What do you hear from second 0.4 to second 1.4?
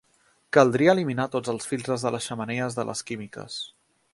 Caldria eliminar